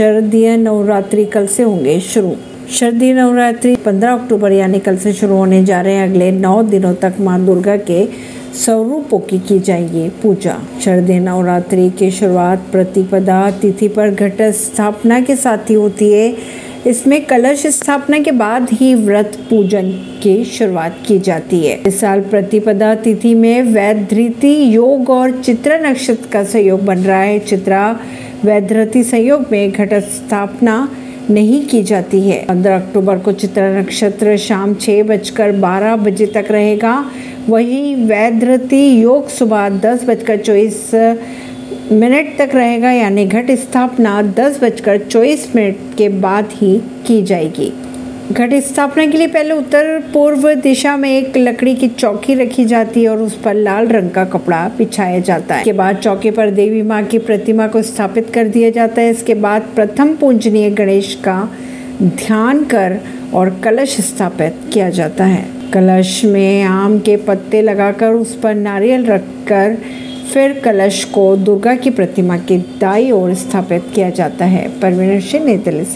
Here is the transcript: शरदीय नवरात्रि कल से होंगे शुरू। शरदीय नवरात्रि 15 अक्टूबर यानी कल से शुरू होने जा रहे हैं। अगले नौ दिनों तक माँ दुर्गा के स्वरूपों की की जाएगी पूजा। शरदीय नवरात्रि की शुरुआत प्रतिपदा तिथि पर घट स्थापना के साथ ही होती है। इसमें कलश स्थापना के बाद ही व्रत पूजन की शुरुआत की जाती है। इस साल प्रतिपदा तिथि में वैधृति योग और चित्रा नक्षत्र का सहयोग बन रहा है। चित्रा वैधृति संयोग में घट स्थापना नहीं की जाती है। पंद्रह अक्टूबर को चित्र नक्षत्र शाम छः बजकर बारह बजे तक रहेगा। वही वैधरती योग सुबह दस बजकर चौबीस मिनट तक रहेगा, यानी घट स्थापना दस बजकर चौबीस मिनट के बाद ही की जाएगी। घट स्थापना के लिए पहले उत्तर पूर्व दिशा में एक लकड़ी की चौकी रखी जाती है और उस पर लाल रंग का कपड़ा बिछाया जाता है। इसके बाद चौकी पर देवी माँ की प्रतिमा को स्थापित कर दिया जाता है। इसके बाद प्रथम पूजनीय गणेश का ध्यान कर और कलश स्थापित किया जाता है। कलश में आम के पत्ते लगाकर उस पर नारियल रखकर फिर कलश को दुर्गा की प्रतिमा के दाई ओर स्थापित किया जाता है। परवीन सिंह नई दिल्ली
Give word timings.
शरदीय 0.00 0.56
नवरात्रि 0.56 1.24
कल 1.24 1.46
से 1.46 1.62
होंगे 1.62 2.00
शुरू। 2.00 2.32
शरदीय 2.72 3.14
नवरात्रि 3.14 3.76
15 3.76 4.12
अक्टूबर 4.12 4.52
यानी 4.52 4.78
कल 4.78 4.96
से 4.96 5.12
शुरू 5.12 5.34
होने 5.34 5.64
जा 5.64 5.80
रहे 5.80 5.94
हैं। 5.94 6.08
अगले 6.10 6.32
नौ 6.32 6.62
दिनों 6.62 6.94
तक 6.94 7.14
माँ 7.20 7.46
दुर्गा 7.46 7.76
के 7.76 8.06
स्वरूपों 8.54 9.18
की 9.18 9.38
की 9.38 9.58
जाएगी 9.58 10.08
पूजा। 10.08 10.56
शरदीय 10.84 11.20
नवरात्रि 11.20 11.90
की 11.90 12.10
शुरुआत 12.10 12.58
प्रतिपदा 12.72 13.50
तिथि 13.50 13.88
पर 13.88 14.10
घट 14.10 14.42
स्थापना 14.42 15.20
के 15.20 15.36
साथ 15.36 15.70
ही 15.70 15.74
होती 15.74 16.12
है। 16.12 16.36
इसमें 16.86 17.24
कलश 17.24 17.66
स्थापना 17.66 18.18
के 18.18 18.30
बाद 18.30 18.68
ही 18.72 18.94
व्रत 18.94 19.38
पूजन 19.50 19.90
की 20.22 20.44
शुरुआत 20.44 20.98
की 21.06 21.18
जाती 21.18 21.60
है। 21.66 21.80
इस 21.86 22.00
साल 22.00 22.20
प्रतिपदा 22.20 22.94
तिथि 22.94 23.34
में 23.34 23.62
वैधृति 23.62 24.74
योग 24.76 25.10
और 25.10 25.30
चित्रा 25.30 25.78
नक्षत्र 25.78 26.28
का 26.32 26.44
सहयोग 26.44 26.84
बन 26.84 26.98
रहा 26.98 27.20
है। 27.20 27.38
चित्रा 27.38 28.00
वैधृति 28.44 29.02
संयोग 29.04 29.44
में 29.52 29.70
घट 29.72 29.92
स्थापना 29.94 30.76
नहीं 31.30 31.64
की 31.66 31.82
जाती 31.82 32.20
है। 32.20 32.38
पंद्रह 32.44 32.76
अक्टूबर 32.76 33.18
को 33.18 33.32
चित्र 33.32 33.62
नक्षत्र 33.78 34.36
शाम 34.36 34.74
छः 34.74 35.02
बजकर 35.02 35.52
बारह 35.52 35.96
बजे 35.96 36.26
तक 36.26 36.46
रहेगा। 36.50 36.94
वही 37.48 37.94
वैधरती 38.04 38.86
योग 38.90 39.28
सुबह 39.28 39.68
दस 39.80 40.04
बजकर 40.04 40.38
चौबीस 40.38 40.90
मिनट 41.92 42.36
तक 42.38 42.54
रहेगा, 42.54 42.90
यानी 42.90 43.26
घट 43.26 43.50
स्थापना 43.50 44.20
दस 44.22 44.58
बजकर 44.62 44.98
चौबीस 45.00 45.48
मिनट 45.56 45.96
के 45.98 46.08
बाद 46.08 46.48
ही 46.52 46.76
की 47.06 47.22
जाएगी। 47.22 47.72
घट 48.32 48.52
स्थापना 48.54 49.06
के 49.06 49.18
लिए 49.18 49.26
पहले 49.26 49.54
उत्तर 49.54 49.98
पूर्व 50.12 50.52
दिशा 50.54 50.96
में 50.96 51.08
एक 51.10 51.36
लकड़ी 51.36 51.74
की 51.74 51.88
चौकी 51.88 52.34
रखी 52.34 52.64
जाती 52.64 53.02
है 53.02 53.08
और 53.08 53.22
उस 53.22 53.34
पर 53.42 53.54
लाल 53.54 53.88
रंग 53.88 54.10
का 54.10 54.24
कपड़ा 54.24 54.60
बिछाया 54.78 55.18
जाता 55.18 55.54
है। 55.54 55.60
इसके 55.60 55.72
बाद 55.72 55.96
चौकी 55.96 56.30
पर 56.30 56.50
देवी 56.50 56.82
माँ 56.82 57.02
की 57.04 57.18
प्रतिमा 57.18 57.66
को 57.66 57.82
स्थापित 57.82 58.30
कर 58.34 58.48
दिया 58.48 58.70
जाता 58.70 59.02
है। 59.02 59.10
इसके 59.10 59.34
बाद 59.34 59.62
प्रथम 59.74 60.14
पूजनीय 60.16 60.70
गणेश 60.70 61.14
का 61.14 61.38
ध्यान 62.02 62.64
कर 62.64 62.98
और 63.34 63.50
कलश 63.64 63.96
स्थापित 64.00 64.60
किया 64.72 64.90
जाता 64.90 65.24
है। 65.24 65.44
कलश 65.72 66.24
में 66.24 66.62
आम 66.62 66.98
के 66.98 67.16
पत्ते 67.16 67.62
लगाकर 67.62 68.12
उस 68.12 68.38
पर 68.40 68.54
नारियल 68.54 69.06
रखकर 69.06 69.76
फिर 70.32 70.52
कलश 70.64 71.04
को 71.04 71.36
दुर्गा 71.36 71.74
की 71.74 71.90
प्रतिमा 71.90 72.36
के 72.38 72.58
दाई 72.80 73.10
ओर 73.10 73.34
स्थापित 73.34 73.84
किया 73.94 74.10
जाता 74.10 74.44
है। 74.44 74.68
परवीन 74.80 75.20
सिंह 75.20 75.44
नई 75.44 75.56
दिल्ली 75.58 75.84